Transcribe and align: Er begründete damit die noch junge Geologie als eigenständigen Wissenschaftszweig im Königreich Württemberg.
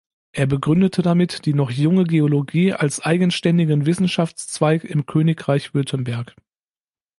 Er 0.31 0.47
begründete 0.47 1.03
damit 1.03 1.45
die 1.45 1.53
noch 1.53 1.69
junge 1.69 2.05
Geologie 2.05 2.73
als 2.73 3.01
eigenständigen 3.01 3.85
Wissenschaftszweig 3.85 4.83
im 4.83 5.05
Königreich 5.05 5.75
Württemberg. 5.75 6.35